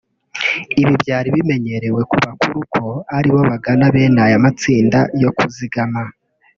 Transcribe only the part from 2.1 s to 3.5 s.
bakuru ko ari bo